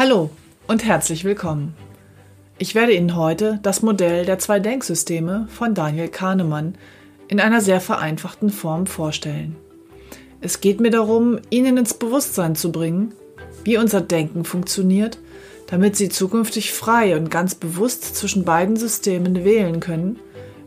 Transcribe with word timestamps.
Hallo 0.00 0.30
und 0.66 0.82
herzlich 0.82 1.24
willkommen. 1.24 1.76
Ich 2.56 2.74
werde 2.74 2.94
Ihnen 2.94 3.16
heute 3.16 3.60
das 3.62 3.82
Modell 3.82 4.24
der 4.24 4.38
zwei 4.38 4.58
Denksysteme 4.58 5.46
von 5.50 5.74
Daniel 5.74 6.08
Kahnemann 6.08 6.74
in 7.28 7.38
einer 7.38 7.60
sehr 7.60 7.82
vereinfachten 7.82 8.48
Form 8.48 8.86
vorstellen. 8.86 9.56
Es 10.40 10.62
geht 10.62 10.80
mir 10.80 10.90
darum, 10.90 11.38
Ihnen 11.50 11.76
ins 11.76 11.92
Bewusstsein 11.92 12.56
zu 12.56 12.72
bringen, 12.72 13.12
wie 13.62 13.76
unser 13.76 14.00
Denken 14.00 14.46
funktioniert, 14.46 15.18
damit 15.66 15.96
Sie 15.96 16.08
zukünftig 16.08 16.72
frei 16.72 17.14
und 17.14 17.30
ganz 17.30 17.54
bewusst 17.54 18.16
zwischen 18.16 18.46
beiden 18.46 18.76
Systemen 18.76 19.44
wählen 19.44 19.80
können, 19.80 20.18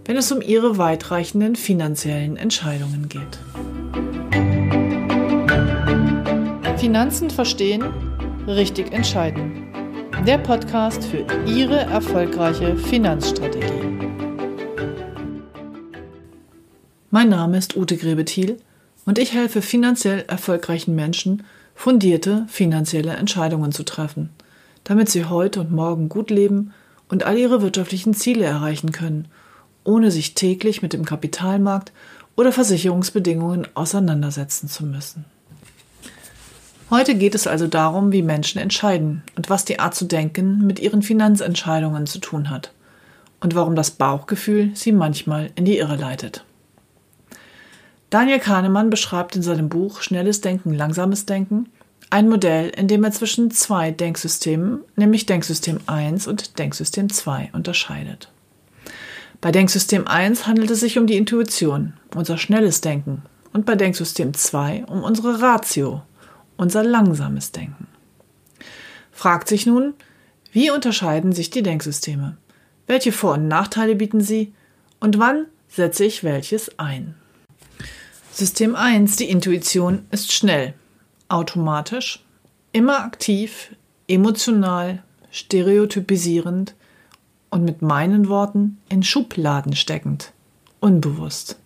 wenn 0.05 0.15
es 0.15 0.31
um 0.31 0.43
Ihre 0.43 0.77
weitreichenden 0.77 1.55
finanziellen 1.55 2.37
Entscheidungen 2.37 3.09
geht. 3.09 3.39
Finanzen 6.77 7.31
verstehen, 7.31 7.83
richtig 8.47 8.91
entscheiden. 8.91 9.67
Der 10.27 10.37
Podcast 10.37 11.03
für 11.03 11.25
Ihre 11.45 11.79
erfolgreiche 11.79 12.75
Finanzstrategie. 12.75 13.97
Mein 17.09 17.29
Name 17.29 17.57
ist 17.57 17.77
Ute 17.77 17.97
Grebethiel 17.97 18.57
und 19.05 19.17
ich 19.17 19.33
helfe 19.33 19.61
finanziell 19.61 20.25
erfolgreichen 20.27 20.95
Menschen, 20.95 21.43
fundierte 21.75 22.45
finanzielle 22.49 23.13
Entscheidungen 23.13 23.71
zu 23.71 23.83
treffen, 23.83 24.29
damit 24.83 25.09
sie 25.09 25.25
heute 25.25 25.61
und 25.61 25.71
morgen 25.71 26.09
gut 26.09 26.29
leben 26.29 26.73
und 27.09 27.23
all 27.23 27.37
ihre 27.37 27.61
wirtschaftlichen 27.61 28.13
Ziele 28.13 28.45
erreichen 28.45 28.91
können, 28.91 29.27
ohne 29.83 30.11
sich 30.11 30.35
täglich 30.35 30.81
mit 30.81 30.93
dem 30.93 31.05
Kapitalmarkt 31.05 31.91
oder 32.35 32.51
Versicherungsbedingungen 32.51 33.67
auseinandersetzen 33.75 34.67
zu 34.67 34.85
müssen. 34.85 35.25
Heute 36.93 37.15
geht 37.15 37.33
es 37.33 37.47
also 37.47 37.65
darum, 37.65 38.11
wie 38.11 38.21
Menschen 38.21 38.59
entscheiden 38.59 39.23
und 39.35 39.49
was 39.49 39.65
die 39.65 39.79
Art 39.79 39.95
zu 39.95 40.05
denken 40.05 40.59
mit 40.67 40.77
ihren 40.77 41.01
Finanzentscheidungen 41.01 42.05
zu 42.05 42.19
tun 42.19 42.51
hat 42.51 42.71
und 43.41 43.55
warum 43.55 43.75
das 43.75 43.89
Bauchgefühl 43.89 44.69
sie 44.75 44.91
manchmal 44.91 45.49
in 45.55 45.65
die 45.65 45.79
Irre 45.79 45.95
leitet. 45.95 46.45
Daniel 48.11 48.37
Kahnemann 48.37 48.91
beschreibt 48.91 49.35
in 49.35 49.41
seinem 49.41 49.69
Buch 49.69 50.03
Schnelles 50.03 50.41
Denken, 50.41 50.71
langsames 50.71 51.25
Denken 51.25 51.65
ein 52.11 52.29
Modell, 52.29 52.69
in 52.69 52.87
dem 52.87 53.03
er 53.03 53.11
zwischen 53.11 53.49
zwei 53.49 53.89
Denksystemen, 53.89 54.81
nämlich 54.95 55.25
Denksystem 55.25 55.79
1 55.87 56.27
und 56.27 56.59
Denksystem 56.59 57.09
2, 57.09 57.49
unterscheidet. 57.53 58.29
Bei 59.41 59.51
Denksystem 59.51 60.07
1 60.07 60.45
handelt 60.45 60.69
es 60.69 60.81
sich 60.81 60.99
um 60.99 61.07
die 61.07 61.17
Intuition, 61.17 61.93
unser 62.13 62.37
schnelles 62.37 62.81
Denken, 62.81 63.23
und 63.51 63.65
bei 63.65 63.73
Denksystem 63.73 64.35
2 64.35 64.85
um 64.85 65.01
unsere 65.01 65.41
Ratio, 65.41 66.03
unser 66.57 66.83
langsames 66.83 67.51
Denken. 67.51 67.87
Fragt 69.11 69.47
sich 69.47 69.65
nun, 69.65 69.93
wie 70.51 70.69
unterscheiden 70.69 71.31
sich 71.31 71.49
die 71.49 71.63
Denksysteme? 71.63 72.37
Welche 72.87 73.11
Vor- 73.11 73.35
und 73.35 73.47
Nachteile 73.47 73.95
bieten 73.95 74.21
sie? 74.21 74.53
Und 74.99 75.17
wann 75.17 75.47
setze 75.67 76.05
ich 76.05 76.23
welches 76.23 76.77
ein? 76.77 77.15
System 78.31 78.75
1, 78.75 79.15
die 79.17 79.29
Intuition, 79.29 80.05
ist 80.11 80.31
schnell, 80.31 80.73
automatisch, 81.27 82.23
immer 82.71 83.03
aktiv, 83.03 83.75
emotional, 84.07 85.03
stereotypisierend 85.31 86.75
und 87.49 87.63
mit 87.63 87.81
meinen 87.81 88.27
Worten 88.27 88.79
in 88.89 89.03
Schubladen 89.03 89.75
steckend, 89.75 90.33
unbewusst. 90.79 91.57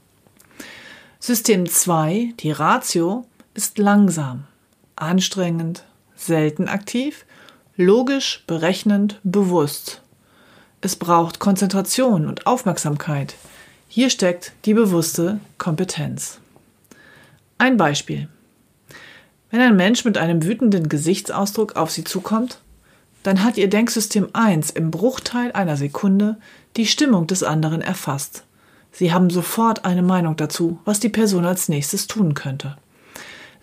System 1.20 1.66
2, 1.66 2.34
die 2.40 2.52
Ratio, 2.52 3.26
ist 3.54 3.78
langsam, 3.78 4.46
anstrengend, 4.98 5.84
selten 6.16 6.68
aktiv, 6.68 7.26
logisch, 7.76 8.44
berechnend, 8.48 9.20
bewusst. 9.24 10.02
Es 10.82 10.96
braucht 10.96 11.40
Konzentration 11.40 12.28
und 12.28 12.46
Aufmerksamkeit. 12.46 13.36
Hier 13.88 14.10
steckt 14.10 14.52
die 14.66 14.74
bewusste 14.74 15.40
Kompetenz. 15.58 16.40
Ein 17.58 17.78
Beispiel. 17.78 18.28
Wenn 19.50 19.62
ein 19.62 19.76
Mensch 19.76 20.04
mit 20.06 20.18
einem 20.18 20.44
wütenden 20.44 20.90
Gesichtsausdruck 20.90 21.76
auf 21.76 21.90
Sie 21.90 22.04
zukommt, 22.04 22.60
dann 23.24 23.44
hat 23.44 23.58
Ihr 23.58 23.70
Denksystem 23.70 24.30
1 24.34 24.72
im 24.72 24.92
Bruchteil 24.92 25.52
einer 25.54 25.78
Sekunde 25.78 26.38
die 26.76 26.86
Stimmung 26.86 27.28
des 27.28 27.44
anderen 27.44 27.82
erfasst. 27.82 28.44
Sie 28.92 29.12
haben 29.14 29.30
sofort 29.30 29.86
eine 29.86 30.02
Meinung 30.02 30.36
dazu, 30.36 30.80
was 30.86 31.00
die 31.00 31.10
Person 31.10 31.46
als 31.46 31.70
nächstes 31.70 32.08
tun 32.08 32.34
könnte. 32.34 32.78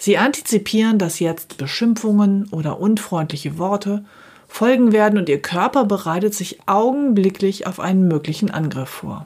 Sie 0.05 0.19
antizipieren, 0.19 0.99
dass 0.99 1.19
jetzt 1.19 1.57
Beschimpfungen 1.57 2.47
oder 2.51 2.79
unfreundliche 2.79 3.57
Worte 3.57 4.05
folgen 4.47 4.93
werden 4.93 5.19
und 5.19 5.31
Ihr 5.31 5.41
Körper 5.41 5.87
bereitet 5.87 6.35
sich 6.35 6.59
augenblicklich 6.69 7.67
auf 7.67 7.81
einen 7.81 8.07
möglichen 8.07 8.51
Angriff 8.51 8.91
vor. 8.91 9.25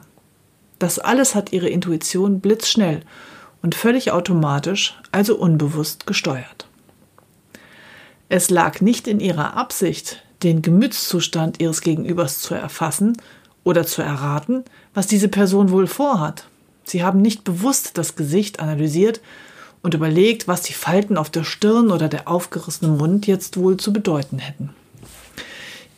Das 0.79 0.97
alles 0.97 1.35
hat 1.35 1.51
Ihre 1.51 1.67
Intuition 1.67 2.39
blitzschnell 2.39 3.01
und 3.61 3.75
völlig 3.75 4.13
automatisch, 4.13 4.97
also 5.11 5.35
unbewusst 5.35 6.07
gesteuert. 6.07 6.69
Es 8.29 8.49
lag 8.49 8.79
nicht 8.79 9.05
in 9.05 9.19
ihrer 9.19 9.57
Absicht, 9.57 10.23
den 10.43 10.61
Gemütszustand 10.61 11.59
ihres 11.59 11.81
Gegenübers 11.81 12.39
zu 12.39 12.55
erfassen 12.55 13.17
oder 13.65 13.85
zu 13.85 14.01
erraten, 14.01 14.63
was 14.93 15.07
diese 15.07 15.27
Person 15.27 15.71
wohl 15.71 15.87
vorhat. 15.87 16.47
Sie 16.85 17.03
haben 17.03 17.21
nicht 17.21 17.43
bewusst 17.43 17.97
das 17.97 18.15
Gesicht 18.15 18.61
analysiert 18.61 19.19
und 19.81 19.93
überlegt, 19.93 20.47
was 20.47 20.61
die 20.61 20.73
Falten 20.73 21.17
auf 21.17 21.29
der 21.29 21.43
Stirn 21.43 21.91
oder 21.91 22.09
der 22.09 22.27
aufgerissene 22.27 22.91
Mund 22.91 23.27
jetzt 23.27 23.57
wohl 23.57 23.77
zu 23.77 23.93
bedeuten 23.93 24.39
hätten. 24.39 24.71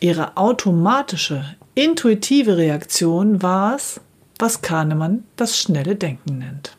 Ihre 0.00 0.36
automatische, 0.36 1.44
intuitive 1.74 2.56
Reaktion 2.56 3.42
war 3.42 3.76
es, 3.76 4.00
was 4.38 4.62
Kahnemann 4.62 5.24
das 5.36 5.58
schnelle 5.58 5.94
Denken 5.94 6.38
nennt. 6.38 6.76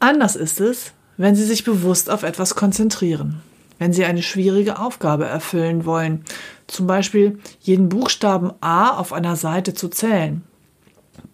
Anders 0.00 0.34
ist 0.34 0.60
es, 0.60 0.92
wenn 1.16 1.36
Sie 1.36 1.44
sich 1.44 1.64
bewusst 1.64 2.10
auf 2.10 2.22
etwas 2.22 2.54
konzentrieren. 2.54 3.42
Wenn 3.78 3.92
Sie 3.92 4.04
eine 4.04 4.22
schwierige 4.22 4.78
Aufgabe 4.78 5.26
erfüllen 5.26 5.84
wollen, 5.84 6.24
zum 6.66 6.86
Beispiel 6.86 7.38
jeden 7.60 7.88
Buchstaben 7.88 8.52
A 8.60 8.90
auf 8.90 9.12
einer 9.12 9.36
Seite 9.36 9.74
zu 9.74 9.88
zählen, 9.88 10.42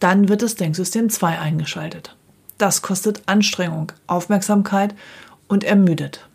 dann 0.01 0.29
wird 0.29 0.43
das 0.43 0.57
Denksystem 0.57 1.11
2 1.11 1.39
eingeschaltet. 1.39 2.16
Das 2.59 2.83
kostet 2.83 3.23
Anstrengung, 3.27 3.93
Aufmerksamkeit 4.07 4.95
und 5.49 5.65
ermüdet. 5.65 6.27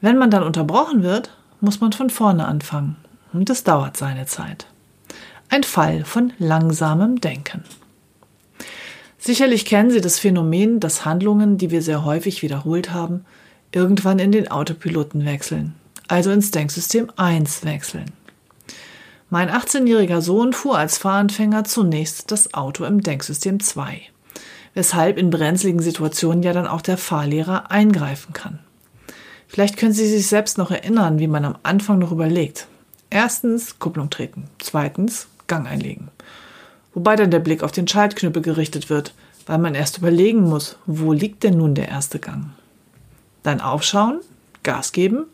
Wenn 0.00 0.18
man 0.18 0.30
dann 0.30 0.42
unterbrochen 0.42 1.02
wird, 1.02 1.36
muss 1.60 1.80
man 1.80 1.92
von 1.92 2.10
vorne 2.10 2.46
anfangen. 2.46 2.96
Und 3.32 3.48
es 3.48 3.64
dauert 3.64 3.96
seine 3.96 4.26
Zeit. 4.26 4.66
Ein 5.48 5.62
Fall 5.62 6.04
von 6.04 6.32
langsamem 6.38 7.20
Denken. 7.20 7.64
Sicherlich 9.18 9.64
kennen 9.64 9.90
Sie 9.90 10.00
das 10.00 10.18
Phänomen, 10.18 10.80
dass 10.80 11.04
Handlungen, 11.04 11.56
die 11.56 11.70
wir 11.70 11.80
sehr 11.80 12.04
häufig 12.04 12.42
wiederholt 12.42 12.92
haben, 12.92 13.24
irgendwann 13.70 14.18
in 14.18 14.32
den 14.32 14.50
Autopiloten 14.50 15.24
wechseln, 15.24 15.74
also 16.08 16.30
ins 16.30 16.50
Denksystem 16.50 17.10
1 17.16 17.64
wechseln. 17.64 18.10
Mein 19.30 19.48
18-jähriger 19.48 20.20
Sohn 20.20 20.52
fuhr 20.52 20.76
als 20.76 20.98
Fahranfänger 20.98 21.64
zunächst 21.64 22.30
das 22.32 22.52
Auto 22.52 22.84
im 22.84 23.00
Denksystem 23.00 23.60
2, 23.60 24.02
weshalb 24.74 25.18
in 25.18 25.30
brenzligen 25.30 25.80
Situationen 25.80 26.42
ja 26.42 26.52
dann 26.52 26.66
auch 26.66 26.82
der 26.82 26.98
Fahrlehrer 26.98 27.70
eingreifen 27.70 28.32
kann. 28.32 28.58
Vielleicht 29.48 29.76
können 29.76 29.92
Sie 29.92 30.08
sich 30.08 30.26
selbst 30.26 30.58
noch 30.58 30.70
erinnern, 30.70 31.18
wie 31.18 31.26
man 31.26 31.44
am 31.44 31.56
Anfang 31.62 31.98
noch 31.98 32.12
überlegt. 32.12 32.66
Erstens 33.10 33.78
Kupplung 33.78 34.08
treten, 34.08 34.48
zweitens 34.58 35.26
Gang 35.46 35.68
einlegen 35.68 36.10
wobei 36.94 37.16
dann 37.16 37.30
der 37.30 37.38
Blick 37.38 37.62
auf 37.62 37.72
den 37.72 37.88
Schaltknüppel 37.88 38.42
gerichtet 38.42 38.90
wird, 38.90 39.14
weil 39.46 39.58
man 39.58 39.74
erst 39.74 39.98
überlegen 39.98 40.42
muss, 40.42 40.76
wo 40.86 41.12
liegt 41.12 41.42
denn 41.42 41.56
nun 41.56 41.74
der 41.74 41.88
erste 41.88 42.18
Gang. 42.18 42.50
Dann 43.42 43.60
aufschauen, 43.60 44.20
Gas 44.62 44.92
geben, 44.92 45.26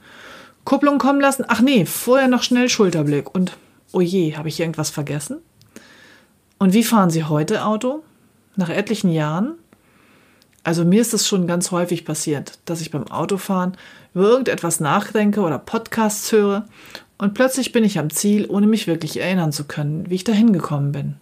Kupplung 0.64 0.98
kommen 0.98 1.20
lassen, 1.20 1.44
ach 1.48 1.60
nee, 1.60 1.84
vorher 1.86 2.28
noch 2.28 2.42
schnell 2.42 2.68
Schulterblick 2.68 3.34
und 3.34 3.56
oh 3.92 4.00
je, 4.00 4.36
habe 4.36 4.48
ich 4.48 4.60
irgendwas 4.60 4.90
vergessen? 4.90 5.38
Und 6.58 6.72
wie 6.72 6.84
fahren 6.84 7.10
Sie 7.10 7.24
heute 7.24 7.64
Auto? 7.64 8.02
Nach 8.58 8.70
etlichen 8.70 9.12
Jahren? 9.12 9.54
Also 10.64 10.84
mir 10.84 11.00
ist 11.00 11.14
es 11.14 11.28
schon 11.28 11.46
ganz 11.46 11.70
häufig 11.70 12.04
passiert, 12.04 12.58
dass 12.64 12.80
ich 12.80 12.90
beim 12.90 13.06
Autofahren 13.06 13.76
über 14.14 14.24
irgendetwas 14.24 14.80
nachdenke 14.80 15.42
oder 15.42 15.60
Podcasts 15.60 16.32
höre 16.32 16.66
und 17.18 17.34
plötzlich 17.34 17.70
bin 17.70 17.84
ich 17.84 18.00
am 18.00 18.10
Ziel, 18.10 18.46
ohne 18.48 18.66
mich 18.66 18.88
wirklich 18.88 19.20
erinnern 19.20 19.52
zu 19.52 19.62
können, 19.62 20.10
wie 20.10 20.16
ich 20.16 20.24
dahin 20.24 20.52
gekommen 20.52 20.90
bin. 20.90 21.14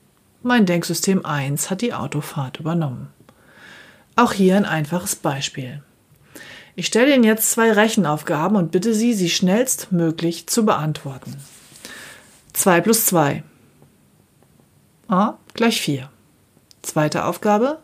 Mein 0.43 0.65
Denksystem 0.65 1.27
1 1.27 1.69
hat 1.69 1.83
die 1.83 1.93
Autofahrt 1.93 2.59
übernommen. 2.59 3.09
Auch 4.17 4.33
hier 4.33 4.56
ein 4.56 4.65
einfaches 4.65 5.15
Beispiel. 5.15 5.83
Ich 6.75 6.87
stelle 6.87 7.15
Ihnen 7.15 7.25
jetzt 7.25 7.50
zwei 7.50 7.71
Rechenaufgaben 7.71 8.56
und 8.56 8.71
bitte 8.71 8.94
Sie, 8.94 9.12
sie 9.12 9.29
schnellstmöglich 9.29 10.47
zu 10.47 10.65
beantworten. 10.65 11.37
2 12.55 12.81
plus 12.81 13.05
2. 13.05 13.43
A 15.09 15.35
gleich 15.53 15.83
4. 15.83 16.09
Zweite 16.87 17.25
Aufgabe. 17.25 17.79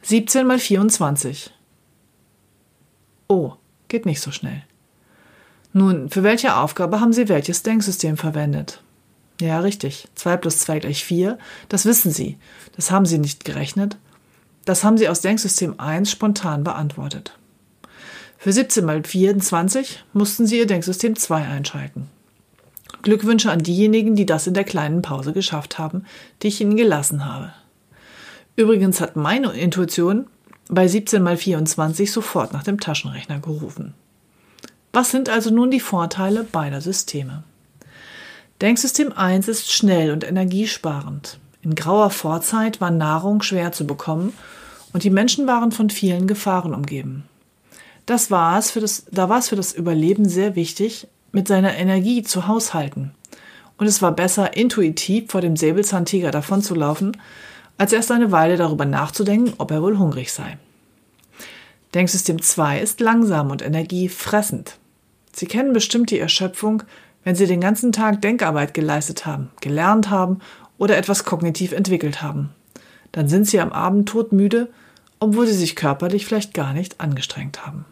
17 0.00 0.46
mal 0.46 0.58
24. 0.58 1.52
Oh, 3.28 3.52
geht 3.88 4.06
nicht 4.06 4.22
so 4.22 4.30
schnell. 4.30 4.62
Nun, 5.74 6.08
für 6.08 6.22
welche 6.22 6.56
Aufgabe 6.56 7.00
haben 7.00 7.12
Sie 7.12 7.28
welches 7.28 7.62
Denksystem 7.62 8.16
verwendet? 8.16 8.82
Ja, 9.38 9.60
richtig. 9.60 10.08
2 10.14 10.38
plus 10.38 10.60
2 10.60 10.78
gleich 10.78 11.04
4. 11.04 11.38
Das 11.68 11.84
wissen 11.84 12.10
Sie. 12.10 12.38
Das 12.74 12.90
haben 12.90 13.04
Sie 13.04 13.18
nicht 13.18 13.44
gerechnet. 13.44 13.98
Das 14.64 14.82
haben 14.82 14.96
Sie 14.96 15.08
aus 15.10 15.20
Denksystem 15.20 15.78
1 15.78 16.10
spontan 16.10 16.64
beantwortet. 16.64 17.38
Für 18.38 18.52
17 18.52 18.82
mal 18.82 19.04
24 19.04 20.04
mussten 20.14 20.46
Sie 20.46 20.56
Ihr 20.56 20.66
Denksystem 20.66 21.16
2 21.16 21.46
einschalten. 21.46 22.08
Glückwünsche 23.02 23.50
an 23.50 23.62
diejenigen, 23.62 24.16
die 24.16 24.26
das 24.26 24.46
in 24.46 24.54
der 24.54 24.64
kleinen 24.64 25.02
Pause 25.02 25.34
geschafft 25.34 25.78
haben, 25.78 26.06
die 26.42 26.48
ich 26.48 26.62
Ihnen 26.62 26.78
gelassen 26.78 27.26
habe. 27.26 27.52
Übrigens 28.56 29.00
hat 29.00 29.16
meine 29.16 29.52
Intuition 29.52 30.26
bei 30.68 30.86
17 30.86 31.22
mal 31.22 31.36
24 31.36 32.10
sofort 32.10 32.52
nach 32.52 32.62
dem 32.62 32.80
Taschenrechner 32.80 33.40
gerufen. 33.40 33.94
Was 34.92 35.10
sind 35.10 35.28
also 35.28 35.50
nun 35.50 35.70
die 35.70 35.80
Vorteile 35.80 36.44
beider 36.44 36.80
Systeme? 36.80 37.44
Denksystem 38.60 39.12
1 39.12 39.48
ist 39.48 39.72
schnell 39.72 40.10
und 40.10 40.24
energiesparend. 40.24 41.38
In 41.62 41.74
grauer 41.74 42.10
Vorzeit 42.10 42.80
war 42.80 42.90
Nahrung 42.90 43.42
schwer 43.42 43.72
zu 43.72 43.86
bekommen 43.86 44.32
und 44.92 45.04
die 45.04 45.10
Menschen 45.10 45.46
waren 45.46 45.72
von 45.72 45.90
vielen 45.90 46.26
Gefahren 46.26 46.74
umgeben. 46.74 47.24
Das 48.06 48.30
war 48.30 48.58
es 48.58 48.70
für 48.70 48.80
das, 48.80 49.04
da 49.10 49.28
war 49.28 49.38
es 49.38 49.48
für 49.48 49.56
das 49.56 49.72
Überleben 49.72 50.28
sehr 50.28 50.56
wichtig, 50.56 51.06
mit 51.32 51.46
seiner 51.48 51.76
Energie 51.76 52.22
zu 52.22 52.48
haushalten. 52.48 53.12
Und 53.76 53.86
es 53.86 54.02
war 54.02 54.12
besser, 54.12 54.56
intuitiv 54.56 55.30
vor 55.30 55.40
dem 55.40 55.56
Säbelzahntiger 55.56 56.30
davonzulaufen, 56.30 57.16
als 57.80 57.94
erst 57.94 58.10
eine 58.10 58.30
Weile 58.30 58.58
darüber 58.58 58.84
nachzudenken, 58.84 59.54
ob 59.56 59.70
er 59.70 59.82
wohl 59.82 59.96
hungrig 59.96 60.34
sei. 60.34 60.58
Denksystem 61.94 62.42
2 62.42 62.78
ist 62.78 63.00
langsam 63.00 63.50
und 63.50 63.62
energiefressend. 63.62 64.76
Sie 65.32 65.46
kennen 65.46 65.72
bestimmt 65.72 66.10
die 66.10 66.18
Erschöpfung, 66.18 66.82
wenn 67.24 67.36
Sie 67.36 67.46
den 67.46 67.62
ganzen 67.62 67.92
Tag 67.92 68.20
Denkarbeit 68.20 68.74
geleistet 68.74 69.24
haben, 69.24 69.48
gelernt 69.62 70.10
haben 70.10 70.40
oder 70.76 70.98
etwas 70.98 71.24
kognitiv 71.24 71.72
entwickelt 71.72 72.20
haben. 72.20 72.50
Dann 73.12 73.28
sind 73.28 73.46
Sie 73.46 73.58
am 73.60 73.72
Abend 73.72 74.10
todmüde, 74.10 74.68
obwohl 75.18 75.46
Sie 75.46 75.54
sich 75.54 75.74
körperlich 75.74 76.26
vielleicht 76.26 76.52
gar 76.52 76.74
nicht 76.74 77.00
angestrengt 77.00 77.64
haben. 77.64 77.86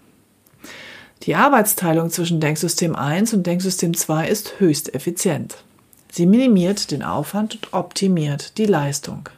Die 1.23 1.35
Arbeitsteilung 1.35 2.11
zwischen 2.11 2.40
Denksystem 2.40 2.94
1 2.94 3.32
und 3.32 3.46
Denksystem 3.46 3.94
2 3.94 4.29
ist 4.29 4.61
höchst 4.61 4.94
effizient. 4.94 5.64
Sie 6.12 6.26
minimiert 6.26 6.90
den 6.90 7.02
Aufwand 7.02 7.55
und 7.55 7.73
optimiert 7.73 8.58
die 8.58 8.67
Leistung. 8.67 9.31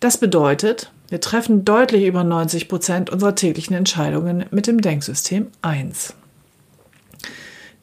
Das 0.00 0.16
bedeutet, 0.16 0.90
wir 1.10 1.20
treffen 1.20 1.66
deutlich 1.66 2.04
über 2.06 2.24
90 2.24 2.68
Prozent 2.68 3.10
unserer 3.10 3.34
täglichen 3.34 3.76
Entscheidungen 3.76 4.46
mit 4.50 4.66
dem 4.66 4.80
Denksystem 4.80 5.48
1. 5.60 6.14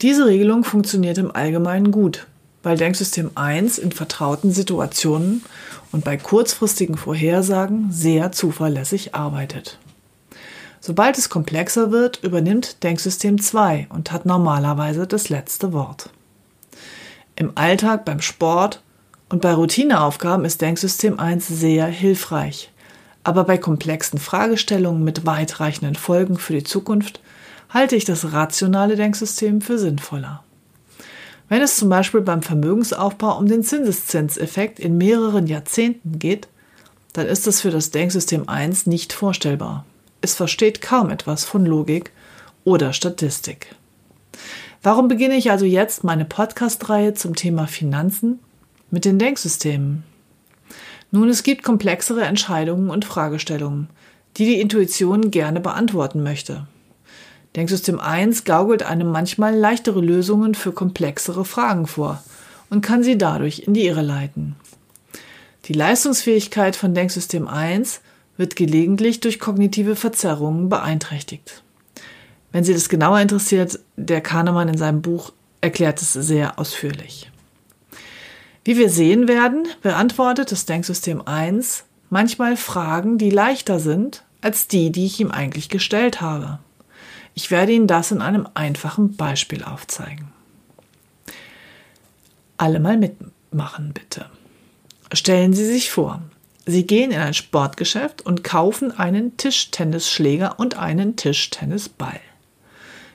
Diese 0.02 0.26
Regelung 0.26 0.64
funktioniert 0.64 1.18
im 1.18 1.30
Allgemeinen 1.30 1.92
gut, 1.92 2.26
weil 2.64 2.76
Denksystem 2.76 3.30
1 3.36 3.78
in 3.78 3.92
vertrauten 3.92 4.50
Situationen 4.50 5.44
und 5.92 6.04
bei 6.04 6.16
kurzfristigen 6.16 6.96
Vorhersagen 6.96 7.92
sehr 7.92 8.32
zuverlässig 8.32 9.14
arbeitet. 9.14 9.78
Sobald 10.80 11.18
es 11.18 11.28
komplexer 11.28 11.92
wird, 11.92 12.24
übernimmt 12.24 12.82
Denksystem 12.82 13.40
2 13.40 13.86
und 13.90 14.10
hat 14.10 14.26
normalerweise 14.26 15.06
das 15.06 15.28
letzte 15.28 15.72
Wort. 15.72 16.10
Im 17.36 17.52
Alltag, 17.54 18.04
beim 18.04 18.20
Sport 18.20 18.82
und 19.28 19.42
bei 19.42 19.52
Routineaufgaben 19.52 20.44
ist 20.44 20.60
Denksystem 20.60 21.18
1 21.18 21.46
sehr 21.48 21.86
hilfreich. 21.86 22.70
Aber 23.24 23.44
bei 23.44 23.58
komplexen 23.58 24.18
Fragestellungen 24.18 25.04
mit 25.04 25.26
weitreichenden 25.26 25.96
Folgen 25.96 26.38
für 26.38 26.54
die 26.54 26.64
Zukunft 26.64 27.20
halte 27.68 27.96
ich 27.96 28.06
das 28.06 28.32
rationale 28.32 28.96
Denksystem 28.96 29.60
für 29.60 29.78
sinnvoller. 29.78 30.42
Wenn 31.50 31.62
es 31.62 31.76
zum 31.76 31.88
Beispiel 31.88 32.20
beim 32.20 32.42
Vermögensaufbau 32.42 33.36
um 33.38 33.46
den 33.46 33.62
Zinseszinseffekt 33.62 34.78
in 34.78 34.96
mehreren 34.96 35.46
Jahrzehnten 35.46 36.18
geht, 36.18 36.48
dann 37.12 37.26
ist 37.26 37.46
das 37.46 37.60
für 37.60 37.70
das 37.70 37.90
Denksystem 37.90 38.48
1 38.48 38.86
nicht 38.86 39.12
vorstellbar. 39.12 39.84
Es 40.20 40.34
versteht 40.34 40.80
kaum 40.80 41.10
etwas 41.10 41.44
von 41.44 41.64
Logik 41.64 42.12
oder 42.64 42.92
Statistik. 42.92 43.74
Warum 44.82 45.08
beginne 45.08 45.36
ich 45.36 45.50
also 45.50 45.64
jetzt 45.64 46.04
meine 46.04 46.24
Podcast-Reihe 46.24 47.14
zum 47.14 47.34
Thema 47.34 47.66
Finanzen 47.66 48.38
mit 48.90 49.04
den 49.04 49.18
Denksystemen? 49.18 50.04
Nun, 51.10 51.28
es 51.28 51.42
gibt 51.42 51.62
komplexere 51.62 52.24
Entscheidungen 52.24 52.90
und 52.90 53.04
Fragestellungen, 53.04 53.88
die 54.36 54.44
die 54.44 54.60
Intuition 54.60 55.30
gerne 55.30 55.60
beantworten 55.60 56.22
möchte. 56.22 56.66
Denksystem 57.56 57.98
1 57.98 58.44
gaukelt 58.44 58.82
einem 58.82 59.10
manchmal 59.10 59.54
leichtere 59.56 60.00
Lösungen 60.00 60.54
für 60.54 60.72
komplexere 60.72 61.44
Fragen 61.44 61.86
vor 61.86 62.22
und 62.70 62.82
kann 62.82 63.02
sie 63.02 63.16
dadurch 63.16 63.60
in 63.60 63.74
die 63.74 63.86
Irre 63.86 64.02
leiten. 64.02 64.56
Die 65.64 65.72
Leistungsfähigkeit 65.72 66.76
von 66.76 66.94
Denksystem 66.94 67.48
1 67.48 68.00
wird 68.36 68.54
gelegentlich 68.54 69.20
durch 69.20 69.40
kognitive 69.40 69.96
Verzerrungen 69.96 70.68
beeinträchtigt. 70.68 71.62
Wenn 72.52 72.64
Sie 72.64 72.72
das 72.72 72.88
genauer 72.88 73.20
interessiert, 73.20 73.78
der 73.96 74.20
Kahnemann 74.20 74.68
in 74.68 74.78
seinem 74.78 75.02
Buch 75.02 75.32
erklärt 75.60 76.00
es 76.00 76.12
sehr 76.12 76.58
ausführlich. 76.58 77.30
Wie 78.68 78.76
wir 78.76 78.90
sehen 78.90 79.28
werden, 79.28 79.66
beantwortet 79.80 80.52
das 80.52 80.66
Denksystem 80.66 81.22
1 81.26 81.84
manchmal 82.10 82.54
Fragen, 82.58 83.16
die 83.16 83.30
leichter 83.30 83.80
sind 83.80 84.24
als 84.42 84.68
die, 84.68 84.92
die 84.92 85.06
ich 85.06 85.18
ihm 85.20 85.30
eigentlich 85.30 85.70
gestellt 85.70 86.20
habe. 86.20 86.58
Ich 87.32 87.50
werde 87.50 87.72
Ihnen 87.72 87.86
das 87.86 88.10
in 88.10 88.20
einem 88.20 88.46
einfachen 88.52 89.16
Beispiel 89.16 89.64
aufzeigen. 89.64 90.28
Alle 92.58 92.78
mal 92.78 92.98
mitmachen, 92.98 93.94
bitte. 93.94 94.26
Stellen 95.14 95.54
Sie 95.54 95.64
sich 95.64 95.90
vor, 95.90 96.20
Sie 96.66 96.86
gehen 96.86 97.10
in 97.10 97.20
ein 97.20 97.32
Sportgeschäft 97.32 98.20
und 98.20 98.44
kaufen 98.44 98.92
einen 98.92 99.38
Tischtennisschläger 99.38 100.60
und 100.60 100.78
einen 100.78 101.16
Tischtennisball. 101.16 102.20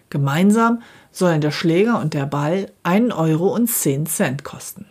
Gemeinsam 0.10 0.82
sollen 1.12 1.42
der 1.42 1.52
Schläger 1.52 2.00
und 2.00 2.16
der 2.16 2.26
Ball 2.26 2.72
1 2.82 3.14
Euro 3.14 3.54
und 3.54 3.68
10 3.68 4.08
Cent 4.08 4.44
kosten. 4.44 4.88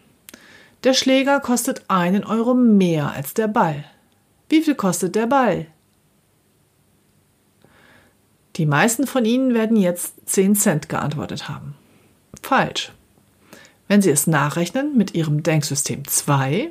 Der 0.85 0.95
Schläger 0.95 1.39
kostet 1.39 1.85
einen 1.89 2.25
Euro 2.25 2.55
mehr 2.55 3.13
als 3.13 3.35
der 3.35 3.47
Ball. 3.47 3.85
Wie 4.49 4.63
viel 4.63 4.75
kostet 4.75 5.15
der 5.15 5.27
Ball? 5.27 5.67
Die 8.57 8.67
meisten 8.67 9.07
von 9.07 9.25
Ihnen 9.25 9.55
werden 9.55 9.77
jetzt 9.77 10.15
10 10.27 10.57
Cent 10.57 10.89
geantwortet 10.89 11.49
haben. 11.49 11.75
Falsch. 12.43 12.93
Wenn 13.87 14.03
Sie 14.03 14.11
es 14.11 14.27
nachrechnen 14.27 14.97
mit 14.97 15.15
Ihrem 15.15 15.43
Denksystem 15.43 16.07
2, 16.07 16.71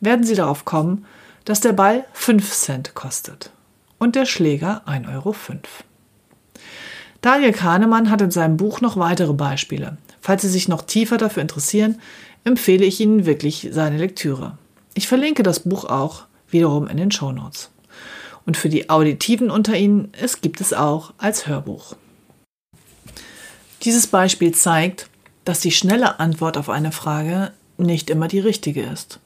werden 0.00 0.26
Sie 0.26 0.34
darauf 0.34 0.64
kommen, 0.64 1.06
dass 1.44 1.60
der 1.60 1.72
Ball 1.72 2.04
5 2.12 2.52
Cent 2.52 2.94
kostet 2.94 3.50
und 3.98 4.16
der 4.16 4.26
Schläger 4.26 4.82
1,05 4.86 5.14
Euro. 5.14 5.36
Daniel 7.20 7.52
Kahnemann 7.52 8.10
hat 8.10 8.20
in 8.20 8.32
seinem 8.32 8.56
Buch 8.56 8.80
noch 8.80 8.96
weitere 8.96 9.32
Beispiele. 9.32 9.96
Falls 10.20 10.42
Sie 10.42 10.48
sich 10.48 10.68
noch 10.68 10.82
tiefer 10.82 11.18
dafür 11.18 11.42
interessieren, 11.42 12.00
empfehle 12.44 12.84
ich 12.84 13.00
Ihnen 13.00 13.26
wirklich 13.26 13.68
seine 13.72 13.98
Lektüre. 13.98 14.58
Ich 14.94 15.08
verlinke 15.08 15.42
das 15.42 15.60
Buch 15.60 15.84
auch 15.84 16.24
wiederum 16.48 16.86
in 16.88 16.96
den 16.96 17.10
Show 17.10 17.32
Notes. 17.32 17.70
Und 18.44 18.56
für 18.56 18.68
die 18.68 18.90
Auditiven 18.90 19.50
unter 19.50 19.76
Ihnen, 19.76 20.08
es 20.20 20.40
gibt 20.40 20.60
es 20.60 20.72
auch 20.72 21.12
als 21.18 21.46
Hörbuch. 21.46 21.94
Dieses 23.82 24.06
Beispiel 24.06 24.52
zeigt, 24.52 25.08
dass 25.44 25.60
die 25.60 25.72
schnelle 25.72 26.20
Antwort 26.20 26.56
auf 26.56 26.68
eine 26.68 26.92
Frage 26.92 27.52
nicht 27.78 28.10
immer 28.10 28.28
die 28.28 28.40
richtige 28.40 28.82
ist. 28.82 29.20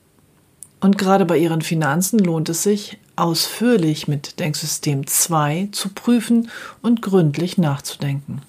Und 0.80 0.98
gerade 0.98 1.24
bei 1.24 1.38
Ihren 1.38 1.62
Finanzen 1.62 2.18
lohnt 2.18 2.48
es 2.48 2.62
sich, 2.62 2.98
ausführlich 3.16 4.08
mit 4.08 4.38
Denksystem 4.38 5.06
2 5.06 5.70
zu 5.72 5.88
prüfen 5.88 6.50
und 6.82 7.00
gründlich 7.00 7.56
nachzudenken. 7.58 8.42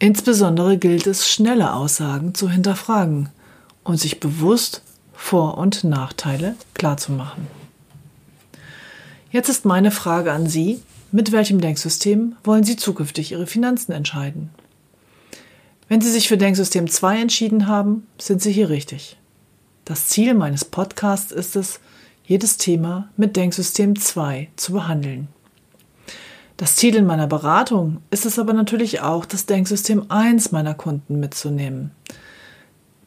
Insbesondere 0.00 0.76
gilt 0.76 1.06
es, 1.06 1.30
schnelle 1.30 1.72
Aussagen 1.72 2.34
zu 2.34 2.50
hinterfragen 2.50 3.30
und 3.84 3.98
sich 3.98 4.18
bewusst 4.18 4.82
Vor- 5.12 5.58
und 5.58 5.84
Nachteile 5.84 6.56
klarzumachen. 6.74 7.46
Jetzt 9.30 9.48
ist 9.48 9.64
meine 9.64 9.90
Frage 9.90 10.32
an 10.32 10.46
Sie, 10.46 10.82
mit 11.12 11.30
welchem 11.30 11.60
Denksystem 11.60 12.34
wollen 12.42 12.64
Sie 12.64 12.76
zukünftig 12.76 13.32
Ihre 13.32 13.46
Finanzen 13.46 13.92
entscheiden? 13.92 14.50
Wenn 15.88 16.00
Sie 16.00 16.10
sich 16.10 16.28
für 16.28 16.38
Denksystem 16.38 16.88
2 16.88 17.20
entschieden 17.20 17.66
haben, 17.68 18.06
sind 18.18 18.42
Sie 18.42 18.52
hier 18.52 18.68
richtig. 18.68 19.16
Das 19.84 20.08
Ziel 20.08 20.34
meines 20.34 20.64
Podcasts 20.64 21.30
ist 21.30 21.56
es, 21.56 21.78
jedes 22.26 22.56
Thema 22.56 23.10
mit 23.16 23.36
Denksystem 23.36 24.00
2 24.00 24.48
zu 24.56 24.72
behandeln. 24.72 25.28
Das 26.56 26.76
Ziel 26.76 26.94
in 26.94 27.04
meiner 27.04 27.26
Beratung 27.26 27.98
ist 28.10 28.24
es 28.24 28.38
aber 28.38 28.52
natürlich 28.52 29.00
auch, 29.00 29.26
das 29.26 29.46
Denksystem 29.46 30.10
1 30.10 30.52
meiner 30.52 30.74
Kunden 30.74 31.20
mitzunehmen. 31.20 31.90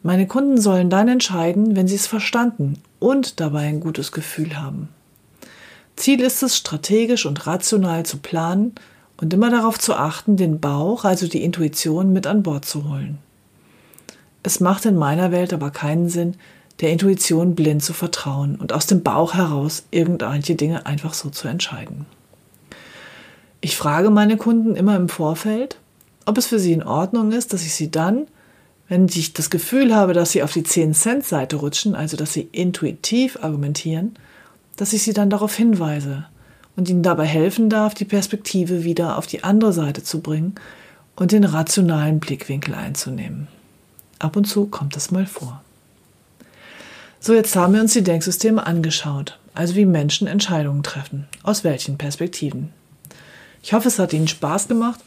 Meine 0.02 0.26
Kunden 0.26 0.60
sollen 0.60 0.90
dann 0.90 1.08
entscheiden, 1.08 1.76
wenn 1.76 1.88
sie 1.88 1.96
es 1.96 2.06
verstanden 2.06 2.82
und 2.98 3.40
dabei 3.40 3.66
ein 3.66 3.80
gutes 3.80 4.12
Gefühl 4.12 4.60
haben. 4.60 4.88
Ziel 5.96 6.20
ist 6.20 6.42
es, 6.42 6.56
strategisch 6.56 7.26
und 7.26 7.46
rational 7.46 8.06
zu 8.06 8.18
planen 8.18 8.74
Und 9.20 9.34
immer 9.34 9.50
darauf 9.50 9.80
zu 9.80 9.94
achten, 9.94 10.36
den 10.36 10.60
Bauch, 10.60 11.04
also 11.04 11.26
die 11.26 11.42
Intuition, 11.42 12.12
mit 12.12 12.28
an 12.28 12.44
Bord 12.44 12.64
zu 12.64 12.88
holen. 12.88 13.18
Es 14.44 14.60
macht 14.60 14.86
in 14.86 14.94
meiner 14.94 15.32
Welt 15.32 15.52
aber 15.52 15.72
keinen 15.72 16.08
Sinn, 16.08 16.36
der 16.80 16.92
Intuition 16.92 17.56
blind 17.56 17.82
zu 17.82 17.92
vertrauen 17.92 18.54
und 18.54 18.72
aus 18.72 18.86
dem 18.86 19.02
Bauch 19.02 19.34
heraus 19.34 19.82
irgendwelche 19.90 20.54
Dinge 20.54 20.86
einfach 20.86 21.14
so 21.14 21.30
zu 21.30 21.48
entscheiden. 21.48 22.06
Ich 23.60 23.76
frage 23.76 24.10
meine 24.10 24.36
Kunden 24.36 24.76
immer 24.76 24.94
im 24.94 25.08
Vorfeld, 25.08 25.78
ob 26.24 26.38
es 26.38 26.46
für 26.46 26.60
sie 26.60 26.72
in 26.72 26.84
Ordnung 26.84 27.32
ist, 27.32 27.52
dass 27.52 27.62
ich 27.62 27.74
sie 27.74 27.90
dann, 27.90 28.28
wenn 28.88 29.06
ich 29.06 29.34
das 29.34 29.50
Gefühl 29.50 29.94
habe, 29.94 30.14
dass 30.14 30.32
sie 30.32 30.42
auf 30.42 30.52
die 30.52 30.62
10-Cent-Seite 30.62 31.56
rutschen, 31.56 31.94
also 31.94 32.16
dass 32.16 32.32
sie 32.32 32.48
intuitiv 32.52 33.38
argumentieren, 33.42 34.16
dass 34.76 34.92
ich 34.92 35.02
sie 35.02 35.12
dann 35.12 35.30
darauf 35.30 35.54
hinweise 35.54 36.26
und 36.76 36.88
ihnen 36.88 37.02
dabei 37.02 37.26
helfen 37.26 37.68
darf, 37.68 37.94
die 37.94 38.04
Perspektive 38.04 38.84
wieder 38.84 39.18
auf 39.18 39.26
die 39.26 39.44
andere 39.44 39.72
Seite 39.72 40.02
zu 40.02 40.20
bringen 40.20 40.54
und 41.16 41.32
den 41.32 41.44
rationalen 41.44 42.20
Blickwinkel 42.20 42.74
einzunehmen. 42.74 43.48
Ab 44.18 44.36
und 44.36 44.46
zu 44.46 44.66
kommt 44.66 44.96
das 44.96 45.10
mal 45.10 45.26
vor. 45.26 45.62
So, 47.20 47.34
jetzt 47.34 47.56
haben 47.56 47.74
wir 47.74 47.80
uns 47.80 47.92
die 47.92 48.04
Denksysteme 48.04 48.64
angeschaut, 48.64 49.38
also 49.54 49.74
wie 49.74 49.84
Menschen 49.84 50.28
Entscheidungen 50.28 50.84
treffen, 50.84 51.26
aus 51.42 51.64
welchen 51.64 51.98
Perspektiven. 51.98 52.70
Ich 53.62 53.72
hoffe, 53.72 53.88
es 53.88 53.98
hat 53.98 54.12
Ihnen 54.12 54.28
Spaß 54.28 54.68
gemacht 54.68 55.00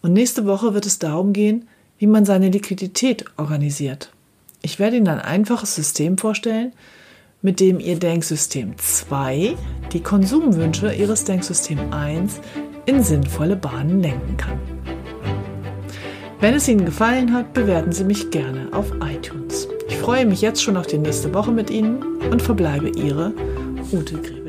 und 0.00 0.14
nächste 0.14 0.46
Woche 0.46 0.72
wird 0.72 0.86
es 0.86 0.98
darum 0.98 1.34
gehen, 1.34 1.68
wie 1.98 2.06
man 2.06 2.24
seine 2.24 2.48
Liquidität 2.48 3.24
organisiert. 3.36 4.10
Ich 4.62 4.78
werde 4.78 4.96
Ihnen 4.96 5.08
ein 5.08 5.20
einfaches 5.20 5.74
System 5.74 6.18
vorstellen, 6.18 6.72
mit 7.42 7.60
dem 7.60 7.78
Ihr 7.78 7.98
Denksystem 7.98 8.76
2 8.76 9.56
die 9.92 10.02
Konsumwünsche 10.02 10.92
Ihres 10.92 11.24
Denksystem 11.24 11.92
1 11.92 12.40
in 12.86 13.02
sinnvolle 13.02 13.56
Bahnen 13.56 14.00
lenken 14.00 14.36
kann. 14.36 14.58
Wenn 16.40 16.54
es 16.54 16.68
Ihnen 16.68 16.84
gefallen 16.84 17.32
hat, 17.32 17.52
bewerten 17.52 17.92
Sie 17.92 18.04
mich 18.04 18.30
gerne 18.30 18.68
auf 18.72 18.92
iTunes. 19.00 19.68
Ich 19.88 19.96
freue 19.96 20.26
mich 20.26 20.40
jetzt 20.40 20.62
schon 20.62 20.76
auf 20.76 20.86
die 20.86 20.98
nächste 20.98 21.32
Woche 21.34 21.50
mit 21.50 21.70
Ihnen 21.70 22.02
und 22.30 22.42
verbleibe 22.42 22.88
Ihre 22.88 23.32
Ute 23.92 24.16
Grebe. 24.16 24.47